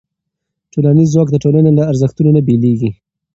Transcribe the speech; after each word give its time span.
ټولنیز 0.73 1.09
ځواک 1.13 1.27
د 1.31 1.37
ټولنې 1.43 1.71
له 1.79 1.83
ارزښتونو 1.91 2.29
نه 2.35 2.41
بېلېږي. 2.47 2.91